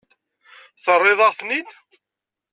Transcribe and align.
Terriḍ-aɣ-ten-id. 0.83 1.69